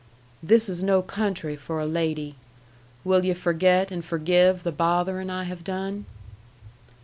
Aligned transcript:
"This 0.41 0.67
is 0.67 0.81
no 0.81 1.03
country 1.03 1.55
for 1.55 1.79
a 1.79 1.85
lady. 1.85 2.33
Will 3.03 3.23
yu' 3.23 3.35
forget 3.35 3.91
and 3.91 4.03
forgive 4.03 4.63
the 4.63 4.71
bothering 4.71 5.29
I 5.29 5.43
have 5.43 5.63
done?" 5.63 6.05